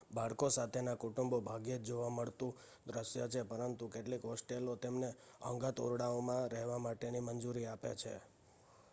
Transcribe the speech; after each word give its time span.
બાળકો 0.11 0.47
સાથેના 0.49 0.95
કુટુંબો 0.95 1.37
ભાગ્યે 1.41 1.79
જ 1.79 1.85
જોવા 1.87 2.09
મળતું 2.09 2.55
દ્રશ્ય 2.87 3.25
છે 3.27 3.41
પરંતુ 3.43 3.85
કેટલીક 3.87 4.23
હોસ્ટેલો 4.23 4.73
તેમને 4.75 5.09
અંગત 5.41 5.77
ઓરડાઓમાં 5.79 6.51
રહેવા 6.51 6.79
માટેની 6.79 7.21
મંજૂરી 7.21 7.65
આપે 7.65 7.91
છે 7.95 8.13